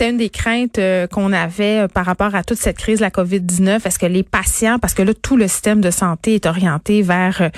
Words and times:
C'était 0.00 0.12
une 0.12 0.16
des 0.16 0.30
craintes 0.30 0.78
euh, 0.78 1.06
qu'on 1.06 1.30
avait 1.30 1.80
euh, 1.80 1.86
par 1.86 2.06
rapport 2.06 2.34
à 2.34 2.42
toute 2.42 2.56
cette 2.56 2.78
crise 2.78 3.00
la 3.00 3.10
COVID-19. 3.10 3.86
Est-ce 3.86 3.98
que 3.98 4.06
les 4.06 4.22
patients, 4.22 4.78
parce 4.78 4.94
que 4.94 5.02
là, 5.02 5.12
tout 5.12 5.36
le 5.36 5.46
système 5.46 5.82
de 5.82 5.90
santé 5.90 6.36
est 6.36 6.46
orienté 6.46 7.02
vers, 7.02 7.42
euh, 7.42 7.50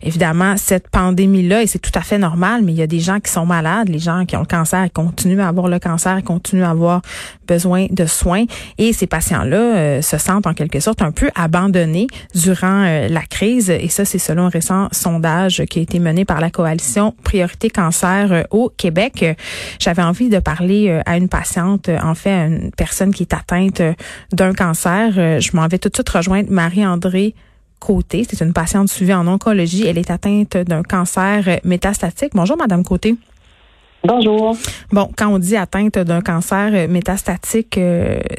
évidemment, 0.00 0.56
cette 0.56 0.86
pandémie-là, 0.90 1.64
et 1.64 1.66
c'est 1.66 1.80
tout 1.80 1.90
à 1.96 2.02
fait 2.02 2.18
normal, 2.18 2.62
mais 2.62 2.70
il 2.70 2.78
y 2.78 2.82
a 2.82 2.86
des 2.86 3.00
gens 3.00 3.18
qui 3.18 3.32
sont 3.32 3.46
malades, 3.46 3.88
les 3.88 3.98
gens 3.98 4.26
qui 4.26 4.36
ont 4.36 4.42
le 4.42 4.46
cancer, 4.46 4.84
ils 4.84 4.92
continuent 4.92 5.40
à 5.40 5.48
avoir 5.48 5.66
le 5.66 5.80
cancer, 5.80 6.22
continuent 6.22 6.62
à 6.62 6.70
avoir 6.70 7.02
besoin 7.48 7.88
de 7.90 8.06
soins, 8.06 8.44
et 8.76 8.92
ces 8.92 9.08
patients-là 9.08 10.00
se 10.00 10.18
sentent 10.18 10.46
en 10.46 10.54
quelque 10.54 10.78
sorte 10.78 11.02
un 11.02 11.10
peu 11.10 11.30
abandonnés 11.34 12.06
durant 12.34 12.84
la 13.08 13.22
crise, 13.22 13.70
et 13.70 13.88
ça, 13.88 14.04
c'est 14.04 14.18
selon 14.18 14.44
un 14.44 14.48
récent 14.50 14.88
sondage 14.92 15.64
qui 15.64 15.78
a 15.78 15.82
été 15.82 15.98
mené 15.98 16.24
par 16.24 16.40
la 16.40 16.50
coalition 16.50 17.14
Priorité 17.24 17.70
Cancer 17.70 18.46
au 18.50 18.70
Québec. 18.76 19.24
J'avais 19.78 20.02
envie 20.02 20.28
de 20.28 20.38
parler 20.38 21.00
à 21.06 21.16
une 21.16 21.28
patiente 21.28 21.87
euh, 21.88 21.98
en 22.02 22.14
fait 22.14 22.30
une 22.30 22.70
personne 22.76 23.12
qui 23.12 23.22
est 23.22 23.34
atteinte 23.34 23.80
euh, 23.80 23.92
d'un 24.32 24.52
cancer. 24.52 25.12
Euh, 25.16 25.40
je 25.40 25.56
m'en 25.56 25.66
vais 25.66 25.78
tout 25.78 25.88
de 25.88 25.94
suite 25.94 26.08
rejoindre 26.08 26.50
Marie-André 26.50 27.34
Côté. 27.80 28.24
C'est 28.28 28.44
une 28.44 28.52
patiente 28.52 28.88
suivie 28.88 29.14
en 29.14 29.26
oncologie. 29.26 29.86
Elle 29.86 29.98
est 29.98 30.10
atteinte 30.10 30.56
d'un 30.56 30.82
cancer 30.82 31.60
métastatique. 31.64 32.32
Bonjour, 32.34 32.56
Madame 32.56 32.82
Côté. 32.82 33.14
Bonjour. 34.04 34.56
Bon, 34.90 35.08
quand 35.16 35.28
on 35.28 35.38
dit 35.38 35.56
atteinte 35.56 35.98
d'un 35.98 36.20
cancer 36.20 36.88
métastatique, 36.88 37.78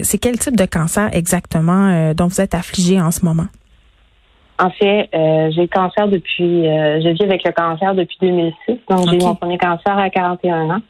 c'est 0.01 0.17
quel 0.17 0.37
type 0.39 0.57
de 0.57 0.65
cancer 0.65 1.09
exactement 1.13 2.13
dont 2.13 2.27
vous 2.27 2.41
êtes 2.41 2.53
affligée 2.53 2.99
en 2.99 3.11
ce 3.11 3.23
moment? 3.23 3.47
En 4.57 4.69
fait, 4.71 5.09
j'ai 5.13 5.61
le 5.61 5.67
cancer 5.67 6.09
depuis, 6.09 6.63
je 6.65 7.13
vis 7.13 7.23
avec 7.23 7.45
le 7.45 7.51
cancer 7.53 7.95
depuis 7.95 8.17
2006. 8.19 8.79
Donc, 8.89 9.09
j'ai 9.09 9.17
eu 9.17 9.23
mon 9.23 9.35
premier 9.35 9.57
cancer 9.57 9.97
à 9.97 10.09
41 10.09 10.69
ans. 10.69 10.81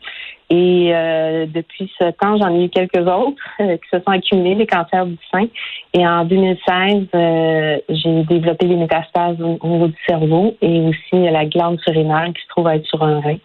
Et 0.49 0.91
euh, 0.93 1.45
depuis 1.45 1.91
ce 1.99 2.09
temps, 2.11 2.37
j'en 2.37 2.55
ai 2.55 2.65
eu 2.65 2.69
quelques 2.69 3.07
autres 3.07 3.43
euh, 3.59 3.77
qui 3.77 3.89
se 3.91 3.99
sont 3.99 4.11
accumulés, 4.11 4.55
les 4.55 4.65
cancers 4.65 5.05
du 5.05 5.17
sein. 5.31 5.45
Et 5.93 6.05
en 6.07 6.25
2016, 6.25 7.07
euh, 7.13 7.77
j'ai 7.89 8.23
développé 8.23 8.65
des 8.65 8.75
métastases 8.75 9.39
au, 9.39 9.67
niveau 9.67 9.87
du 9.87 9.97
cerveau 10.07 10.55
et 10.61 10.79
aussi 10.81 11.31
la 11.31 11.45
glande 11.45 11.79
surinaire 11.81 12.31
qui 12.35 12.41
se 12.41 12.47
trouve 12.49 12.67
à 12.67 12.77
être 12.77 12.85
sur 12.87 13.03
un 13.03 13.19
rein. 13.19 13.37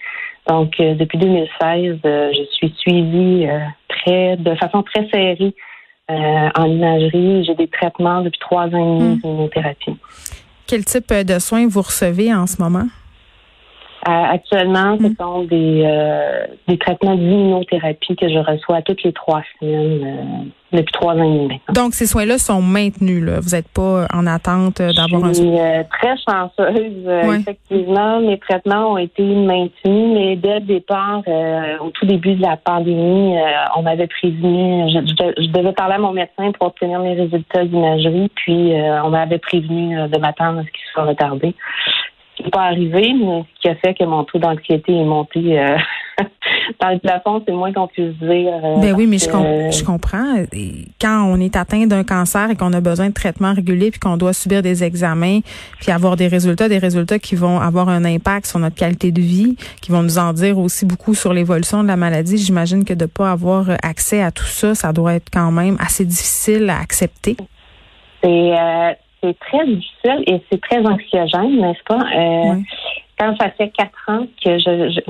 Donc, 0.48 0.76
depuis 0.78 1.18
2016, 1.18 2.00
je 2.04 2.44
suis 2.52 2.74
suivie 2.76 3.46
très, 3.88 4.36
de 4.36 4.54
façon 4.56 4.82
très 4.82 5.08
serrée 5.08 5.54
en 6.10 6.66
imagerie. 6.66 7.44
J'ai 7.44 7.54
des 7.54 7.68
traitements 7.68 8.20
depuis 8.20 8.40
trois 8.40 8.66
ans 8.66 8.98
et 8.98 8.98
demi 8.98 9.20
hmm. 9.24 9.48
de 9.48 9.96
Quel 10.66 10.84
type 10.84 11.12
de 11.12 11.38
soins 11.38 11.66
vous 11.66 11.80
recevez 11.80 12.34
en 12.34 12.46
ce 12.46 12.60
moment? 12.60 12.86
Euh, 14.06 14.34
actuellement, 14.34 14.98
ce 14.98 15.06
mm. 15.06 15.14
sont 15.18 15.44
des, 15.44 15.82
euh, 15.86 16.46
des 16.68 16.76
traitements 16.76 17.14
d'immunothérapie 17.14 18.16
que 18.16 18.28
je 18.28 18.38
reçois 18.38 18.82
toutes 18.82 19.02
les 19.02 19.14
trois 19.14 19.42
semaines 19.58 20.04
euh, 20.04 20.76
depuis 20.76 20.92
trois 20.92 21.14
ans 21.14 21.22
et 21.22 21.38
demi. 21.38 21.60
Donc, 21.72 21.94
ces 21.94 22.06
soins-là 22.06 22.36
sont 22.36 22.60
maintenus. 22.60 23.24
Là. 23.24 23.40
Vous 23.40 23.56
n'êtes 23.56 23.68
pas 23.68 24.06
en 24.12 24.26
attente 24.26 24.82
d'avoir 24.82 25.24
un 25.24 25.32
soin? 25.32 25.44
Je 25.44 25.74
suis 25.74 25.88
très 25.90 26.16
chanceuse. 26.28 27.40
Effectivement, 27.40 28.20
mes 28.20 28.38
traitements 28.38 28.92
ont 28.92 28.98
été 28.98 29.22
maintenus, 29.22 30.12
mais 30.14 30.36
dès 30.36 30.60
le 30.60 30.66
départ, 30.66 31.22
au 31.80 31.90
tout 31.90 32.04
début 32.04 32.34
de 32.34 32.42
la 32.42 32.56
pandémie, 32.56 33.36
on 33.76 33.82
m'avait 33.82 34.08
prévenu, 34.08 34.90
je, 34.90 34.98
je, 35.42 35.48
devais 35.48 35.72
parler 35.72 35.94
à 35.94 35.98
mon 35.98 36.12
médecin 36.12 36.50
pour 36.58 36.66
obtenir 36.66 37.00
mes 37.00 37.14
résultats 37.14 37.64
d'imagerie, 37.64 38.30
puis 38.34 38.72
on 39.04 39.10
m'avait 39.10 39.38
prévenu 39.38 39.96
de 40.08 40.18
m'attendre 40.18 40.58
à 40.58 40.62
ce 40.62 40.68
qu'il 40.68 40.84
soit 40.92 41.04
retardé 41.04 41.54
n'est 42.44 42.50
pas 42.50 42.62
arrivé, 42.62 43.14
mais 43.18 43.44
ce 43.54 43.60
qui 43.60 43.68
a 43.68 43.74
fait 43.76 43.94
que 43.94 44.04
mon 44.04 44.24
taux 44.24 44.38
d'anxiété 44.38 44.92
est 44.92 45.04
monté 45.04 45.58
euh, 45.58 45.76
dans 46.80 46.90
le 46.90 46.98
plafond, 46.98 47.42
c'est 47.46 47.52
moins 47.52 47.72
qu'on 47.72 47.86
puisse 47.86 48.14
dire. 48.18 48.52
Euh, 48.64 48.80
ben 48.80 48.94
oui, 48.94 49.06
mais 49.06 49.18
je, 49.18 49.26
je 49.26 49.84
comprends. 49.84 50.44
quand 51.00 51.24
on 51.24 51.40
est 51.40 51.56
atteint 51.56 51.86
d'un 51.86 52.04
cancer 52.04 52.50
et 52.50 52.56
qu'on 52.56 52.72
a 52.72 52.80
besoin 52.80 53.08
de 53.08 53.14
traitements 53.14 53.54
réguliers, 53.54 53.90
puis 53.90 54.00
qu'on 54.00 54.16
doit 54.16 54.32
subir 54.32 54.62
des 54.62 54.84
examens, 54.84 55.40
puis 55.80 55.90
avoir 55.90 56.16
des 56.16 56.28
résultats, 56.28 56.68
des 56.68 56.78
résultats 56.78 57.18
qui 57.18 57.34
vont 57.34 57.60
avoir 57.60 57.88
un 57.88 58.04
impact 58.04 58.46
sur 58.46 58.58
notre 58.58 58.76
qualité 58.76 59.10
de 59.10 59.20
vie, 59.20 59.56
qui 59.80 59.90
vont 59.90 60.02
nous 60.02 60.18
en 60.18 60.32
dire 60.32 60.58
aussi 60.58 60.86
beaucoup 60.86 61.14
sur 61.14 61.32
l'évolution 61.32 61.82
de 61.82 61.88
la 61.88 61.96
maladie, 61.96 62.38
j'imagine 62.38 62.84
que 62.84 62.94
de 62.94 63.04
ne 63.04 63.08
pas 63.08 63.30
avoir 63.30 63.70
accès 63.82 64.22
à 64.22 64.30
tout 64.30 64.44
ça, 64.44 64.74
ça 64.74 64.92
doit 64.92 65.14
être 65.14 65.30
quand 65.32 65.50
même 65.50 65.76
assez 65.80 66.04
difficile 66.04 66.70
à 66.70 66.78
accepter. 66.78 67.36
C'est 68.22 68.58
euh, 68.58 68.92
c'est 69.24 69.38
très 69.38 69.66
difficile 69.66 70.22
et 70.26 70.40
c'est 70.50 70.60
très 70.60 70.84
anxiogène, 70.86 71.60
n'est-ce 71.60 71.82
pas? 71.84 72.00
Euh, 72.14 72.60
quand 73.18 73.36
ça 73.40 73.50
fait 73.50 73.68
quatre 73.70 74.08
ans 74.08 74.26
que 74.44 74.58
je, 74.58 75.00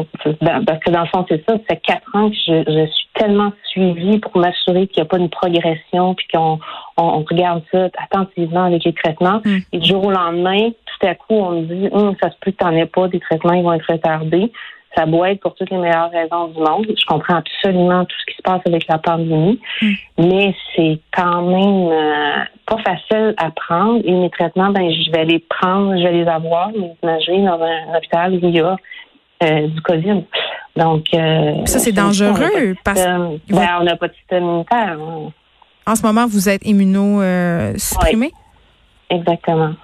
ben, 0.42 0.64
parce 0.64 0.78
que 0.80 0.90
dans 0.90 1.00
le 1.00 1.06
fond 1.06 1.24
c'est 1.28 1.42
ça, 1.48 1.54
ça 1.54 1.62
fait 1.68 1.80
quatre 1.82 2.14
ans 2.14 2.30
que 2.30 2.36
je, 2.36 2.86
suis 2.86 3.08
tellement 3.14 3.52
suivie 3.64 4.18
pour 4.18 4.36
m'assurer 4.36 4.86
qu'il 4.88 5.02
n'y 5.02 5.06
a 5.06 5.08
pas 5.08 5.18
une 5.18 5.30
progression, 5.30 6.14
puis 6.14 6.26
qu'on 6.32 6.58
on, 6.96 7.24
regarde 7.24 7.62
ça 7.72 7.88
attentivement 7.98 8.64
avec 8.64 8.84
les 8.84 8.92
traitements. 8.92 9.40
Mm. 9.44 9.56
Et 9.72 9.78
du 9.78 9.88
jour 9.88 10.04
au 10.04 10.10
lendemain, 10.10 10.70
tout 10.70 11.06
à 11.06 11.14
coup, 11.14 11.34
on 11.34 11.62
me 11.62 11.66
dit, 11.66 11.88
hum, 11.92 12.14
ça 12.22 12.30
se 12.30 12.36
peut 12.40 12.50
que 12.50 12.56
tu 12.58 12.64
n'en 12.64 12.72
aies 12.72 12.86
pas, 12.86 13.08
des 13.08 13.20
traitements 13.20 13.54
ils 13.54 13.62
vont 13.62 13.72
être 13.72 13.90
retardés. 13.90 14.52
Ça 14.96 15.06
doit 15.06 15.30
être 15.30 15.40
pour 15.40 15.54
toutes 15.54 15.70
les 15.70 15.76
meilleures 15.76 16.10
raisons 16.10 16.48
du 16.48 16.58
monde. 16.58 16.86
Je 16.88 17.06
comprends 17.06 17.36
absolument 17.36 18.04
tout 18.04 18.16
ce 18.20 18.26
qui 18.26 18.36
se 18.36 18.42
passe 18.42 18.60
avec 18.64 18.86
la 18.88 18.98
pandémie, 18.98 19.60
mm. 19.82 19.92
mais 20.18 20.54
c'est 20.74 20.98
quand 21.12 21.42
même 21.42 21.88
euh, 21.90 22.44
pas 22.66 22.78
facile 22.78 23.34
à 23.36 23.50
prendre. 23.50 24.02
Et 24.04 24.12
mes 24.12 24.30
traitements, 24.30 24.70
ben 24.70 24.90
je 24.90 25.10
vais 25.10 25.24
les 25.24 25.40
prendre, 25.40 25.96
je 25.96 26.02
vais 26.02 26.12
les 26.12 26.28
avoir, 26.28 26.70
mes 26.70 26.94
imageries 27.02 27.42
dans 27.42 27.60
un, 27.60 27.96
hôpital 27.96 28.34
où 28.34 28.40
il 28.42 28.54
y 28.54 28.60
a 28.60 28.76
euh, 29.42 29.66
du 29.66 29.80
COVID. 29.80 30.24
Donc 30.76 31.06
euh, 31.14 31.66
ça 31.66 31.78
c'est 31.78 31.92
dangereux 31.92 32.74
parce 32.84 33.04
ben, 33.04 33.38
on 33.80 33.84
n'a 33.84 33.96
pas 33.96 34.08
de 34.08 34.14
système 34.14 34.44
immunitaire. 34.44 34.98
Hein. 35.00 35.32
En 35.86 35.94
ce 35.96 36.02
moment, 36.02 36.26
vous 36.26 36.48
êtes 36.48 36.64
immuno 36.64 37.20
supprimé? 37.76 38.32
Exactement. 39.10 39.74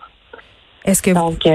Est-ce 0.85 1.03
que 1.03 1.11
donc 1.11 1.47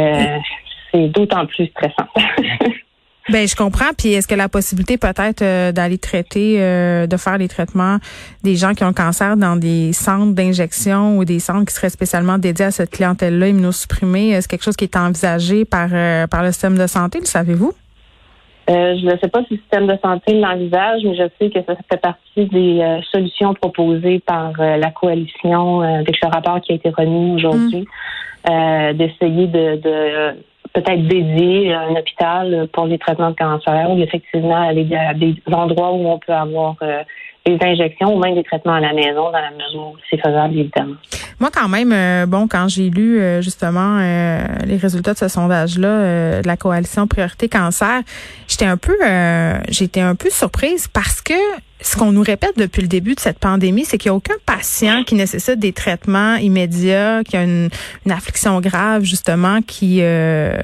c'est 0.96 1.08
d'autant 1.10 1.46
plus 1.46 1.68
stressant. 1.68 2.08
Ben 3.30 3.48
je 3.48 3.56
comprends. 3.56 3.92
Puis 3.98 4.14
est-ce 4.14 4.28
que 4.28 4.36
la 4.36 4.50
possibilité 4.50 4.98
peut-être 4.98 5.42
euh, 5.42 5.72
d'aller 5.72 5.98
traiter, 5.98 6.58
euh, 6.60 7.08
de 7.08 7.18
faire 7.18 7.38
les 7.38 7.48
traitements 7.48 7.98
des 8.44 8.56
gens 8.56 8.74
qui 8.74 8.84
ont 8.84 8.90
le 8.90 8.94
cancer 8.94 9.36
dans 9.36 9.56
des 9.56 9.94
centres 9.94 10.34
d'injection 10.34 11.18
ou 11.18 11.26
des 11.26 11.40
centres 11.40 11.66
qui 11.66 11.74
seraient 11.74 11.90
spécialement 11.90 12.38
dédiés 12.38 12.66
à 12.66 12.72
cette 12.72 12.92
clientèle-là 12.92 13.48
immunosupprimée, 13.48 14.30
est-ce 14.30 14.48
quelque 14.48 14.64
chose 14.64 14.76
qui 14.76 14.86
est 14.86 14.96
envisagé 14.96 15.66
par 15.66 15.90
euh, 15.92 16.28
par 16.28 16.44
le 16.44 16.52
système 16.52 16.78
de 16.78 16.86
santé, 16.88 17.20
le 17.20 17.26
savez-vous? 17.26 17.74
je 18.68 19.06
ne 19.06 19.18
sais 19.20 19.28
pas 19.28 19.44
si 19.44 19.54
le 19.54 19.60
système 19.60 19.86
de 19.86 19.96
santé 20.02 20.34
l'envisage, 20.34 21.02
mais 21.04 21.16
je 21.16 21.30
sais 21.40 21.52
que 21.52 21.60
ça 21.68 21.76
fait 21.88 22.02
partie 22.02 22.46
des 22.46 23.00
solutions 23.12 23.54
proposées 23.54 24.20
par 24.26 24.54
la 24.58 24.90
coalition 24.90 25.82
avec 25.82 26.18
le 26.20 26.28
rapport 26.30 26.60
qui 26.62 26.72
a 26.72 26.76
été 26.76 26.90
remis 26.90 27.36
aujourd'hui, 27.36 27.86
mmh. 28.50 28.94
d'essayer 28.94 29.46
de 29.46 30.34
peut-être 30.76 31.08
dédié 31.08 31.74
à 31.74 31.82
un 31.82 31.96
hôpital 31.96 32.68
pour 32.74 32.86
les 32.86 32.98
traitements 32.98 33.32
de 33.32 33.36
cancer 33.36 33.90
ou 33.90 33.98
effectivement 34.00 34.62
aller 34.70 34.88
à 34.96 35.14
des 35.14 35.36
endroits 35.52 35.94
où 35.94 36.08
on 36.08 36.20
peut 36.20 36.34
avoir 36.34 36.76
euh, 36.82 37.02
des 37.46 37.58
injections 37.62 38.14
ou 38.14 38.20
même 38.20 38.36
des 38.36 38.44
traitements 38.44 38.74
à 38.74 38.82
la 38.82 38.94
maison 38.94 39.32
dans 39.32 39.40
la 39.40 39.52
mesure 39.52 39.94
où 39.94 39.96
c'est 40.10 40.18
faisable, 40.18 40.58
évidemment. 40.58 40.96
Moi, 41.40 41.50
quand 41.54 41.70
même, 41.70 41.94
euh, 41.94 42.26
bon, 42.26 42.48
quand 42.48 42.68
j'ai 42.68 42.90
lu 42.90 43.20
euh, 43.20 43.42
justement 43.42 44.00
les 44.00 44.78
résultats 44.78 45.14
de 45.14 45.18
ce 45.18 45.30
sondage-là 45.30 46.42
de 46.42 46.48
la 46.48 46.58
coalition 46.58 47.08
Priorité 47.08 47.48
Cancer, 47.48 48.02
j'étais 48.48 48.66
un 48.66 48.78
peu 48.78 48.98
j'étais 49.70 50.02
un 50.02 50.16
peu 50.16 50.30
surprise 50.30 50.88
parce 50.88 51.22
que 51.22 51.34
ce 51.82 51.98
qu'on 51.98 52.12
nous 52.12 52.22
répète 52.22 52.58
depuis 52.58 52.82
le 52.82 52.88
début 52.88 53.16
de 53.16 53.20
cette 53.20 53.38
pandémie, 53.38 53.86
c'est 53.86 53.98
qu'il 53.98 54.10
n'y 54.10 54.14
a 54.14 54.18
aucun 54.18 54.36
patient 54.46 55.04
qui 55.04 55.16
nécessite 55.16 55.60
des 55.60 55.74
traitements 55.74 56.36
immédiats, 56.36 57.22
qui 57.24 57.36
a 57.36 57.44
une, 57.44 57.70
affliction 58.10 58.60
grave, 58.62 59.04
justement, 59.04 59.62
qui 59.62 60.00
euh, 60.02 60.56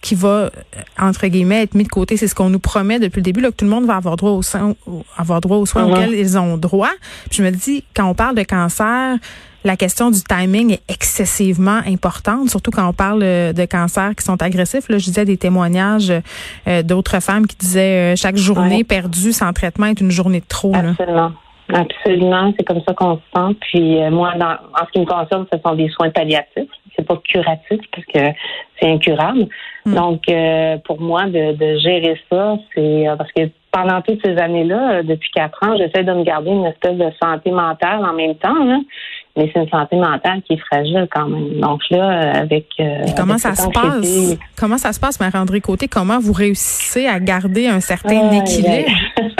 qui 0.00 0.14
va, 0.14 0.50
entre 0.98 1.26
guillemets, 1.26 1.62
être 1.62 1.74
mis 1.74 1.84
de 1.84 1.88
côté. 1.88 2.16
C'est 2.16 2.26
ce 2.26 2.34
qu'on 2.34 2.48
nous 2.48 2.58
promet 2.58 2.98
depuis 2.98 3.18
le 3.18 3.24
début, 3.24 3.40
là, 3.40 3.50
que 3.50 3.56
tout 3.56 3.66
le 3.66 3.70
monde 3.70 3.84
va 3.84 3.96
avoir 3.96 4.16
droit 4.16 4.30
aux 4.30 4.42
soins, 4.42 4.74
avoir 5.16 5.42
droit 5.42 5.58
aux 5.58 5.66
soins 5.66 5.86
uh-huh. 5.86 5.92
auxquels 5.92 6.14
ils 6.14 6.38
ont 6.38 6.56
droit. 6.56 6.90
je 7.30 7.42
me 7.42 7.50
dis, 7.50 7.84
quand 7.94 8.06
on 8.06 8.14
parle 8.14 8.34
de 8.34 8.42
cancer, 8.42 9.18
la 9.64 9.76
question 9.76 10.10
du 10.10 10.20
timing 10.22 10.72
est 10.72 10.82
excessivement 10.88 11.80
importante, 11.86 12.48
surtout 12.48 12.70
quand 12.70 12.88
on 12.88 12.92
parle 12.92 13.22
euh, 13.22 13.52
de 13.52 13.64
cancers 13.64 14.14
qui 14.16 14.24
sont 14.24 14.40
agressifs. 14.42 14.88
Là, 14.88 14.98
je 14.98 15.04
disais 15.04 15.24
des 15.24 15.36
témoignages 15.36 16.12
euh, 16.66 16.82
d'autres 16.82 17.20
femmes 17.20 17.46
qui 17.46 17.56
disaient 17.56 18.12
euh, 18.12 18.16
chaque 18.16 18.36
journée 18.36 18.84
perdue 18.84 19.32
sans 19.32 19.52
traitement 19.52 19.86
est 19.86 20.00
une 20.00 20.10
journée 20.10 20.40
de 20.40 20.46
trop. 20.48 20.74
Absolument. 20.74 21.32
Absolument, 21.72 22.52
c'est 22.56 22.64
comme 22.64 22.80
ça 22.86 22.94
qu'on 22.94 23.16
se 23.16 23.22
sent. 23.34 23.56
Puis 23.60 24.02
euh, 24.02 24.10
moi, 24.10 24.34
dans, 24.36 24.52
en 24.52 24.86
ce 24.86 24.92
qui 24.92 25.00
me 25.00 25.06
concerne, 25.06 25.46
ce 25.52 25.58
sont 25.64 25.74
des 25.74 25.88
soins 25.90 26.10
palliatifs. 26.10 26.68
C'est 26.96 27.06
pas 27.06 27.16
curatif 27.24 27.80
parce 27.92 28.06
que 28.06 28.36
c'est 28.78 28.90
incurable. 28.90 29.46
Mm. 29.86 29.94
Donc, 29.94 30.22
euh, 30.28 30.76
pour 30.84 31.00
moi, 31.00 31.26
de, 31.26 31.52
de 31.52 31.78
gérer 31.78 32.20
ça, 32.30 32.56
c'est 32.74 33.08
euh, 33.08 33.16
parce 33.16 33.30
que 33.32 33.42
pendant 33.70 34.00
toutes 34.02 34.20
ces 34.24 34.36
années-là, 34.36 35.02
depuis 35.04 35.30
quatre 35.32 35.58
ans, 35.62 35.76
j'essaie 35.76 36.02
de 36.02 36.12
me 36.12 36.24
garder 36.24 36.50
une 36.50 36.66
espèce 36.66 36.96
de 36.96 37.10
santé 37.22 37.52
mentale 37.52 38.04
en 38.04 38.14
même 38.14 38.34
temps. 38.34 38.82
Mais 39.40 39.50
c'est 39.54 39.60
une 39.62 39.68
santé 39.70 39.96
mentale 39.96 40.42
qui 40.42 40.52
est 40.52 40.58
fragile 40.58 41.08
quand 41.10 41.26
même. 41.26 41.60
Donc 41.60 41.80
là, 41.90 42.32
avec 42.40 42.66
euh, 42.78 43.04
comment 43.16 43.32
avec 43.32 43.40
ça 43.40 43.54
se 43.54 43.68
passe? 43.70 44.38
Comment 44.58 44.76
ça 44.76 44.92
se 44.92 45.00
passe, 45.00 45.18
Marie-André 45.18 45.62
Côté? 45.62 45.88
Comment 45.88 46.18
vous 46.20 46.34
réussissez 46.34 47.06
à 47.06 47.18
garder 47.18 47.68
un 47.68 47.80
certain 47.80 48.30
équilibre? 48.32 48.90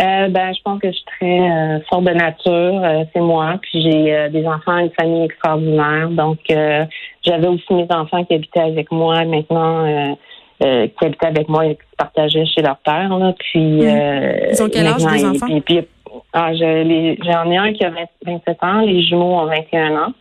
Euh, 0.00 0.28
ben, 0.28 0.52
je 0.52 0.60
pense 0.64 0.80
que 0.80 0.88
je 0.88 0.92
suis 0.92 1.04
très 1.20 1.38
euh, 1.38 1.78
forte 1.88 2.02
de 2.02 2.10
nature, 2.10 3.06
c'est 3.12 3.20
moi. 3.20 3.54
Puis 3.62 3.80
j'ai 3.80 4.28
des 4.30 4.44
enfants, 4.44 4.76
une 4.78 4.90
famille 4.90 5.24
extraordinaire. 5.24 6.08
Donc 6.08 6.38
j'avais 6.48 7.46
aussi 7.46 7.72
mes 7.72 7.86
enfants 7.90 8.24
qui 8.24 8.34
habitaient 8.34 8.58
avec 8.58 8.90
moi 8.90 9.24
maintenant, 9.24 10.16
qui 10.60 11.04
habitaient 11.06 11.26
avec 11.28 11.48
moi 11.48 11.66
et 11.66 11.76
qui 11.76 11.82
partageaient 11.96 12.44
chez 12.44 12.62
leur 12.62 12.78
père. 12.78 13.16
Là. 13.16 13.34
Puis. 13.38 13.78
Ils 13.84 14.62
ont 14.62 14.68
quel 14.68 14.88
âge, 14.88 15.00
et- 15.00 15.26
enfants? 15.26 15.46
puis- 15.46 15.60
puis, 15.60 15.86
ah, 16.34 16.52
je- 16.54 16.82
les- 16.82 17.18
j'en 17.24 17.50
ai 17.50 17.56
un 17.56 17.72
qui 17.72 17.84
a 17.84 17.90
20 17.90 18.04
27 18.26 18.62
ans, 18.62 18.80
les 18.80 19.02
jumeaux 19.02 19.36
ont 19.40 19.46
21 19.46 19.96
ans. 19.96 20.12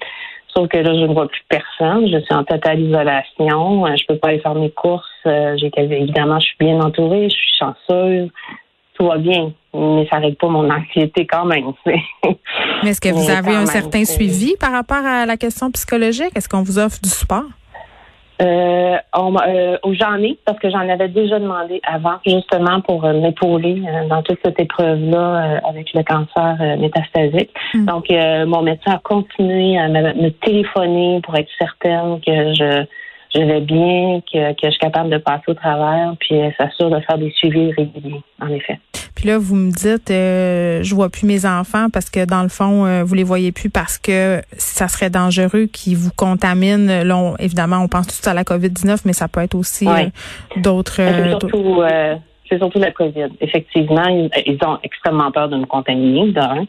Sauf 0.56 0.68
que 0.70 0.78
là, 0.78 0.94
je 0.94 1.00
ne 1.08 1.14
vois 1.14 1.28
plus 1.28 1.42
personne. 1.50 2.08
Je 2.08 2.20
suis 2.20 2.34
en 2.34 2.44
totale 2.44 2.80
isolation. 2.80 3.86
Euh, 3.88 3.96
Je 3.98 4.06
peux 4.08 4.18
pas 4.18 4.28
aller 4.30 4.40
faire 4.40 4.54
mes 4.54 4.70
courses. 4.70 5.04
Euh, 5.26 5.58
J'ai 5.58 5.72
évidemment, 5.78 6.40
je 6.40 6.46
suis 6.46 6.58
bien 6.60 6.80
entourée. 6.80 7.28
Je 7.30 7.36
suis 7.36 7.52
chanceuse. 7.60 8.30
Tout 8.94 9.08
va 9.08 9.18
bien, 9.18 9.52
mais 9.74 10.08
ça 10.12 10.18
règle 10.20 10.36
pas 10.38 10.48
mon 10.50 10.70
anxiété 10.70 11.26
quand 11.26 11.46
même. 11.46 11.72
Mais 11.84 12.04
est-ce 12.84 13.02
que 13.02 13.10
vous 13.14 13.26
Mais 13.28 13.32
avez 13.36 13.56
un 13.56 13.66
certain 13.66 14.06
suivi 14.06 14.54
par 14.60 14.72
rapport 14.72 15.04
à 15.04 15.26
la 15.26 15.36
question 15.36 15.72
psychologique? 15.72 16.30
Est-ce 16.36 16.48
qu'on 16.48 16.62
vous 16.62 16.78
offre 16.78 17.00
du 17.02 17.10
support? 17.10 17.46
Euh, 18.42 18.98
on 19.14 19.36
euh, 19.38 19.78
j'en 19.92 20.16
ai 20.16 20.38
parce 20.46 20.58
que 20.60 20.70
j'en 20.70 20.90
avais 20.90 21.08
déjà 21.08 21.40
demandé 21.40 21.82
avant, 21.84 22.16
justement 22.26 22.82
pour 22.82 23.06
euh, 23.06 23.14
m'épauler 23.14 23.82
euh, 23.88 24.08
dans 24.08 24.24
toute 24.24 24.40
cette 24.44 24.60
épreuve-là 24.60 25.18
euh, 25.18 25.60
avec 25.70 25.94
le 25.94 26.04
cancer 26.04 26.58
euh, 26.60 26.78
métastasique. 26.78 27.52
Mm. 27.74 27.86
Donc, 27.86 28.10
euh, 28.10 28.46
mon 28.46 28.64
médecin 28.64 28.94
a 28.94 29.00
continué 29.00 29.78
à 29.78 29.88
me, 29.88 30.14
me 30.22 30.30
téléphoner 30.30 31.22
pour 31.22 31.36
être 31.36 31.50
certaine 31.60 32.20
que 32.22 32.54
je 32.54 32.86
je 33.36 33.42
vais 33.42 33.62
bien, 33.62 34.22
que, 34.32 34.52
que 34.54 34.66
je 34.66 34.70
suis 34.70 34.80
capable 34.80 35.10
de 35.10 35.18
passer 35.18 35.46
au 35.48 35.56
travers, 35.56 36.14
puis 36.20 36.36
s'assure 36.56 36.92
de 36.92 37.00
faire 37.00 37.18
des 37.18 37.32
suivis 37.32 37.72
réguliers, 37.72 38.22
en 38.40 38.48
effet. 38.50 38.78
Puis 39.24 39.30
là, 39.30 39.38
vous 39.38 39.56
me 39.56 39.72
dites, 39.72 40.12
euh, 40.12 40.84
je 40.84 40.94
vois 40.94 41.08
plus 41.08 41.26
mes 41.26 41.46
enfants 41.46 41.88
parce 41.90 42.10
que 42.10 42.26
dans 42.26 42.44
le 42.44 42.50
fond, 42.50 42.86
euh, 42.86 43.06
vous 43.06 43.14
les 43.16 43.24
voyez 43.24 43.54
plus 43.54 43.70
parce 43.70 43.98
que 43.98 44.42
ça 44.58 44.90
serait 44.90 45.10
dangereux 45.10 45.68
qu'ils 45.72 45.96
vous 45.96 46.12
contaminent. 46.14 47.04
Là, 47.06 47.16
on- 47.16 47.38
évidemment, 47.38 47.78
on 47.78 47.88
pense 47.88 48.08
tout 48.08 48.30
à 48.30 48.34
la 48.34 48.44
COVID-19, 48.44 48.98
mais 49.06 49.14
ça 49.14 49.30
peut 49.30 49.40
être 49.40 49.56
aussi 49.56 49.88
Ouais. 49.88 50.12
euh, 51.00 51.32
d'autres. 51.40 51.48
C'est 52.50 52.58
surtout, 52.58 52.80
la 52.80 52.92
COVID. 52.92 53.30
Effectivement, 53.42 54.06
ils, 54.08 54.30
ils 54.46 54.58
ont 54.66 54.78
extrêmement 54.84 55.32
peur 55.32 55.50
de 55.50 55.58
me 55.58 55.66
contaminer, 55.66 56.32
d'un. 56.32 56.66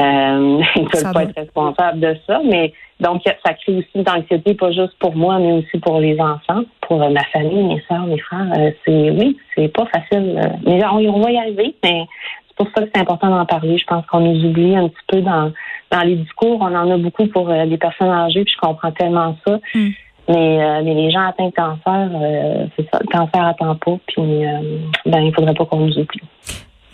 Euh, 0.00 0.62
ils 0.76 0.82
ne 0.82 0.88
peuvent 0.88 1.12
pas 1.12 1.22
être 1.24 1.36
responsables 1.36 2.00
de 2.00 2.16
ça, 2.26 2.40
mais 2.44 2.72
donc 3.00 3.22
ça 3.24 3.54
crée 3.54 3.76
aussi 3.76 3.88
de 3.94 4.04
l'anxiété, 4.04 4.54
pas 4.54 4.72
juste 4.72 4.94
pour 4.98 5.14
moi, 5.14 5.38
mais 5.38 5.52
aussi 5.52 5.78
pour 5.78 6.00
les 6.00 6.18
enfants, 6.20 6.62
pour 6.80 7.02
euh, 7.02 7.10
ma 7.10 7.22
famille, 7.24 7.62
mes 7.62 7.82
soeurs, 7.86 8.06
mes 8.06 8.18
frères. 8.18 8.52
Euh, 8.58 8.70
c'est 8.84 9.10
oui, 9.10 9.36
c'est 9.54 9.68
pas 9.68 9.86
facile. 9.86 10.36
euh, 10.38 10.48
mais 10.66 10.84
on, 10.84 10.96
on 10.96 11.20
va 11.20 11.30
y 11.30 11.38
arriver, 11.38 11.74
mais 11.84 12.06
c'est 12.48 12.56
pour 12.56 12.66
ça 12.74 12.82
que 12.82 12.90
c'est 12.92 13.00
important 13.00 13.30
d'en 13.30 13.46
parler. 13.46 13.78
Je 13.78 13.84
pense 13.84 14.04
qu'on 14.06 14.20
nous 14.20 14.44
oublie 14.44 14.74
un 14.74 14.88
petit 14.88 15.04
peu 15.06 15.20
dans, 15.20 15.52
dans 15.92 16.00
les 16.00 16.16
discours. 16.16 16.58
On 16.60 16.74
en 16.74 16.90
a 16.90 16.96
beaucoup 16.98 17.26
pour 17.28 17.48
les 17.50 17.78
personnes 17.78 18.10
âgées, 18.10 18.42
puis 18.44 18.52
je 18.52 18.66
comprends 18.66 18.90
tellement 18.90 19.36
ça. 19.46 19.60
Mm. 19.74 19.88
Mais, 20.28 20.62
euh, 20.62 20.82
mais 20.84 20.94
les 20.94 21.10
gens 21.10 21.26
atteints 21.26 21.48
de 21.48 21.54
cancer, 21.54 22.10
euh, 22.14 22.66
c'est 22.76 22.86
ça, 22.90 22.98
le 23.00 23.08
cancer 23.08 23.42
attend 23.42 23.74
pas, 23.76 23.98
puis 24.08 24.46
euh, 24.46 24.78
ben 25.06 25.20
il 25.20 25.34
faudrait 25.34 25.54
pas 25.54 25.64
qu'on 25.64 25.86
nous 25.86 25.98
oublie. 25.98 26.20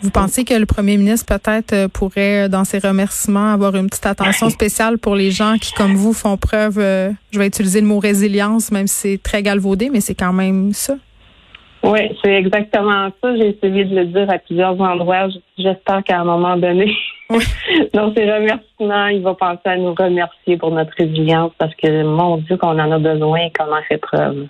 Vous 0.01 0.11
pensez 0.11 0.45
que 0.45 0.53
le 0.53 0.65
premier 0.65 0.97
ministre 0.97 1.25
peut-être 1.37 1.73
euh, 1.73 1.87
pourrait, 1.87 2.47
dans 2.47 2.63
ses 2.63 2.79
remerciements, 2.79 3.51
avoir 3.51 3.75
une 3.75 3.87
petite 3.87 4.05
attention 4.05 4.49
spéciale 4.49 4.97
pour 4.99 5.15
les 5.15 5.31
gens 5.31 5.55
qui, 5.59 5.73
comme 5.73 5.95
vous, 5.95 6.13
font 6.13 6.37
preuve, 6.37 6.79
euh, 6.79 7.11
je 7.31 7.39
vais 7.39 7.47
utiliser 7.47 7.81
le 7.81 7.87
mot 7.87 7.99
résilience, 7.99 8.71
même 8.71 8.87
si 8.87 8.95
c'est 8.95 9.23
très 9.23 9.41
galvaudé, 9.41 9.89
mais 9.91 10.01
c'est 10.01 10.15
quand 10.15 10.33
même 10.33 10.73
ça? 10.73 10.95
Oui, 11.83 11.99
c'est 12.23 12.33
exactement 12.33 13.09
ça. 13.21 13.35
J'ai 13.35 13.49
essayé 13.49 13.85
de 13.85 13.95
le 13.95 14.05
dire 14.05 14.29
à 14.29 14.37
plusieurs 14.37 14.79
endroits. 14.79 15.27
J'espère 15.57 16.03
qu'à 16.03 16.19
un 16.19 16.23
moment 16.23 16.57
donné, 16.57 16.91
dans 17.93 18.13
ses 18.13 18.31
remerciements, 18.31 19.07
il 19.07 19.21
va 19.21 19.33
penser 19.33 19.61
à 19.65 19.77
nous 19.77 19.93
remercier 19.93 20.57
pour 20.57 20.71
notre 20.71 20.93
résilience 20.97 21.51
parce 21.57 21.73
que, 21.75 22.03
mon 22.03 22.37
Dieu, 22.37 22.57
qu'on 22.57 22.79
en 22.79 22.91
a 22.91 22.99
besoin 22.99 23.39
et 23.39 23.51
qu'on 23.51 23.71
en 23.71 23.81
fait 23.87 23.97
preuve. 23.97 24.47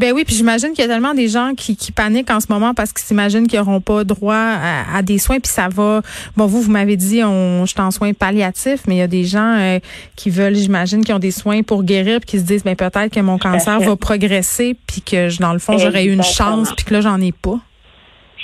Ben 0.00 0.14
oui, 0.14 0.24
puis 0.24 0.34
j'imagine 0.34 0.70
qu'il 0.70 0.80
y 0.80 0.84
a 0.84 0.88
tellement 0.88 1.12
des 1.12 1.28
gens 1.28 1.52
qui, 1.54 1.76
qui 1.76 1.92
paniquent 1.92 2.30
en 2.30 2.40
ce 2.40 2.46
moment 2.48 2.72
parce 2.72 2.90
qu'ils 2.90 3.04
s'imaginent 3.04 3.46
qu'ils 3.46 3.58
n'auront 3.58 3.82
pas 3.82 4.02
droit 4.02 4.34
à, 4.34 4.96
à 4.96 5.02
des 5.02 5.18
soins, 5.18 5.40
puis 5.40 5.52
ça 5.52 5.68
va. 5.68 6.00
Bon, 6.38 6.46
vous, 6.46 6.62
vous 6.62 6.70
m'avez 6.70 6.96
dit, 6.96 7.22
on, 7.22 7.66
je 7.66 7.72
suis 7.72 7.80
en 7.82 7.90
soins 7.90 8.14
palliatifs, 8.14 8.86
mais 8.86 8.94
il 8.94 8.98
y 8.98 9.02
a 9.02 9.06
des 9.06 9.24
gens 9.24 9.58
euh, 9.58 9.78
qui 10.16 10.30
veulent, 10.30 10.54
j'imagine, 10.54 11.04
qui 11.04 11.12
ont 11.12 11.18
des 11.18 11.30
soins 11.30 11.62
pour 11.62 11.82
guérir, 11.82 12.20
puis 12.20 12.30
qui 12.30 12.38
se 12.38 12.44
disent, 12.44 12.64
ben 12.64 12.76
peut-être 12.76 13.12
que 13.12 13.20
mon 13.20 13.36
cancer 13.36 13.78
va 13.78 13.94
progresser, 13.96 14.74
puis 14.86 15.02
que 15.02 15.38
dans 15.38 15.52
le 15.52 15.58
fond, 15.58 15.76
j'aurais 15.76 16.06
eu 16.06 16.12
une 16.14 16.22
chance, 16.22 16.72
puis 16.74 16.86
que 16.86 16.94
là, 16.94 17.02
j'en 17.02 17.20
ai 17.20 17.32
pas. 17.32 17.58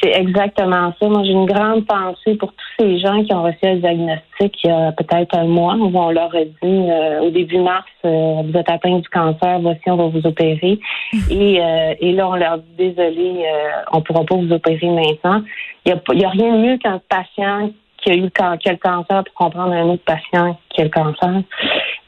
C'est 0.02 0.10
exactement 0.10 0.93
ça. 1.00 1.08
Moi, 1.08 1.22
j'ai 1.25 1.32
une 1.32 1.46
grande 1.46 1.87
pensée 1.87 2.34
pour 2.34 2.52
tous 2.52 2.66
ces 2.84 2.98
gens 2.98 3.25
qui 3.25 3.32
ont 3.32 3.43
reçu 3.43 3.58
un 3.62 3.76
diagnostic 3.76 4.54
il 4.64 4.69
y 4.69 4.70
a 4.70 4.93
peut-être 4.93 5.37
un 5.37 5.46
mois 5.46 5.75
où 5.75 5.90
on 5.96 6.10
leur 6.10 6.34
a 6.34 6.44
dit 6.44 6.56
euh, 6.62 7.20
au 7.20 7.31
début 7.31 7.58
mars, 7.58 7.87
euh, 8.04 8.43
vous 8.44 8.56
êtes 8.58 8.70
atteint 8.70 8.98
du 8.98 9.08
cancer, 9.08 9.58
voici, 9.60 9.81
on 9.87 9.96
va 9.96 10.06
vous 10.08 10.26
opérer. 10.26 10.78
Et, 11.31 11.60
euh, 11.60 11.94
et 12.00 12.12
là, 12.12 12.28
on 12.28 12.34
leur 12.34 12.58
dit 12.58 12.75
désolé, 12.76 13.44
euh, 13.46 13.70
on 13.93 14.02
pourra 14.02 14.25
pas 14.25 14.37
vous 14.37 14.52
opérer 14.52 14.88
maintenant. 14.88 15.43
Il 15.84 15.90
y 15.90 15.93
a, 15.93 15.96
a 15.96 16.31
rien 16.31 16.52
de 16.52 16.58
mieux 16.58 16.78
qu'un 16.78 17.00
patient 17.08 17.70
qui 17.98 18.10
a 18.10 18.14
eu 18.14 18.31
qui 18.31 18.69
a 18.69 18.72
le 18.72 18.78
cancer 18.78 19.25
pour 19.25 19.34
comprendre 19.34 19.72
un 19.72 19.84
autre 19.84 20.04
patient 20.04 20.58
qui 20.70 20.81
a 20.82 20.84
le 20.84 20.90
cancer. 20.90 21.43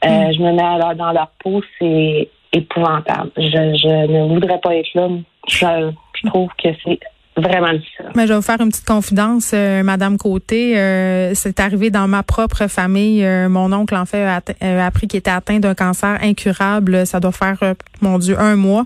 Euh, 0.05 0.31
Je 0.31 0.41
me 0.41 0.53
mets 0.53 0.61
alors 0.61 0.95
dans 0.95 1.11
leur 1.11 1.29
peau, 1.43 1.61
c'est 1.79 2.29
épouvantable. 2.53 3.31
Je, 3.37 3.43
je 3.43 4.07
ne 4.11 4.33
voudrais 4.33 4.59
pas 4.59 4.75
être 4.75 4.93
là. 4.93 5.07
Je, 5.47 5.91
je 6.13 6.27
trouve 6.27 6.49
que 6.61 6.69
c'est 6.83 6.99
vraiment. 7.39 7.71
Mais 8.15 8.23
je 8.23 8.29
vais 8.29 8.35
vous 8.35 8.41
faire 8.41 8.59
une 8.61 8.69
petite 8.69 8.85
confidence, 8.85 9.51
euh, 9.53 9.83
Madame 9.83 10.17
Côté. 10.17 10.77
Euh, 10.77 11.31
c'est 11.35 11.59
arrivé 11.59 11.89
dans 11.89 12.07
ma 12.07 12.23
propre 12.23 12.67
famille. 12.67 13.23
Euh, 13.23 13.49
mon 13.49 13.71
oncle, 13.71 13.95
en 13.95 14.05
fait, 14.05 14.25
a, 14.25 14.85
appris 14.85 15.07
qu'il 15.07 15.19
était 15.19 15.31
atteint 15.31 15.59
d'un 15.59 15.75
cancer 15.75 16.17
incurable. 16.21 17.05
Ça 17.05 17.19
doit 17.19 17.31
faire, 17.31 17.57
mon 18.01 18.17
Dieu, 18.17 18.39
un 18.39 18.55
mois. 18.55 18.85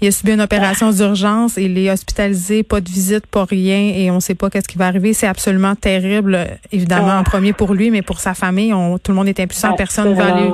Il 0.00 0.08
a 0.08 0.10
subi 0.10 0.32
une 0.32 0.40
opération 0.40 0.90
d'urgence. 0.90 1.56
Il 1.56 1.78
est 1.78 1.90
hospitalisé, 1.90 2.62
pas 2.62 2.80
de 2.80 2.88
visite, 2.88 3.26
pas 3.26 3.44
rien, 3.44 3.92
et 3.94 4.10
on 4.10 4.16
ne 4.16 4.20
sait 4.20 4.34
pas 4.34 4.50
qu'est-ce 4.50 4.68
qui 4.68 4.78
va 4.78 4.86
arriver. 4.86 5.12
C'est 5.12 5.26
absolument 5.28 5.74
terrible, 5.74 6.38
évidemment, 6.72 7.12
Ah. 7.12 7.20
en 7.20 7.24
premier 7.24 7.52
pour 7.52 7.74
lui, 7.74 7.90
mais 7.90 8.02
pour 8.02 8.20
sa 8.20 8.34
famille, 8.34 8.72
on, 8.72 8.98
tout 8.98 9.12
le 9.12 9.16
monde 9.16 9.28
est 9.28 9.40
impuissant, 9.40 9.74
personne 9.74 10.10
ne 10.10 10.14
va 10.14 10.34
aller. 10.34 10.50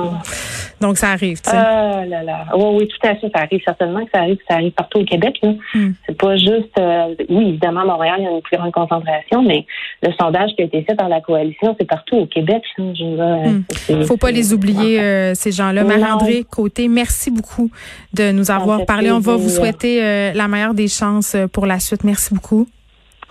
Donc, 0.81 0.97
ça 0.97 1.09
arrive, 1.09 1.41
tu 1.41 1.49
sais. 1.49 1.57
Ah 1.57 2.05
là 2.05 2.23
là. 2.23 2.45
Oui, 2.55 2.77
oui, 2.79 2.87
tout 2.87 3.07
à 3.07 3.15
fait. 3.15 3.29
Ça 3.33 3.41
arrive 3.41 3.61
certainement 3.65 4.03
que 4.05 4.11
ça 4.13 4.19
arrive. 4.21 4.37
Ça 4.47 4.55
arrive 4.55 4.71
partout 4.71 4.99
au 4.99 5.03
Québec. 5.03 5.39
Hmm. 5.73 5.91
C'est 6.05 6.17
pas 6.17 6.37
juste. 6.37 6.77
Oui, 7.39 7.49
évidemment, 7.49 7.81
à 7.81 7.85
Montréal, 7.85 8.15
il 8.19 8.23
y 8.25 8.27
a 8.27 8.31
une 8.31 8.41
plus 8.41 8.57
grande 8.57 8.71
concentration, 8.71 9.41
mais 9.41 9.65
le 10.03 10.11
sondage 10.19 10.51
qui 10.55 10.61
a 10.61 10.65
été 10.65 10.83
fait 10.83 10.95
par 10.95 11.09
la 11.09 11.21
coalition, 11.21 11.75
c'est 11.79 11.87
partout 11.87 12.17
au 12.17 12.25
Québec. 12.25 12.63
veux 12.77 12.91
dire, 12.93 13.09
Hmm. 13.89 14.03
faut 14.03 14.17
pas 14.17 14.31
les 14.31 14.53
oublier, 14.53 14.99
euh, 14.99 15.33
ces 15.33 15.51
gens-là. 15.51 15.83
Marie-André 15.83 16.45
Côté, 16.49 16.87
merci 16.87 17.31
beaucoup 17.31 17.69
de 18.13 18.31
nous 18.31 18.51
avoir 18.51 18.85
parlé. 18.85 19.11
On 19.11 19.19
va 19.19 19.35
vous 19.35 19.49
souhaiter 19.49 20.03
euh, 20.03 20.33
la 20.33 20.47
meilleure 20.47 20.73
des 20.73 20.87
chances 20.87 21.35
euh, 21.35 21.47
pour 21.47 21.65
la 21.65 21.79
suite. 21.79 22.03
Merci 22.03 22.33
beaucoup. 22.33 22.67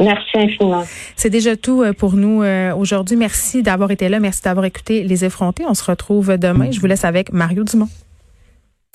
Merci 0.00 0.36
infiniment. 0.36 0.84
C'est 1.16 1.30
déjà 1.30 1.56
tout 1.56 1.82
pour 1.98 2.12
nous 2.12 2.44
aujourd'hui. 2.76 3.16
Merci 3.16 3.64
d'avoir 3.64 3.90
été 3.90 4.08
là. 4.08 4.20
Merci 4.20 4.42
d'avoir 4.42 4.64
écouté 4.64 5.02
Les 5.02 5.24
Effrontés. 5.24 5.64
On 5.68 5.74
se 5.74 5.84
retrouve 5.84 6.38
demain. 6.38 6.70
Je 6.70 6.78
vous 6.78 6.86
laisse 6.86 7.04
avec 7.04 7.32
Mario 7.32 7.64
Dumont. 7.64 7.88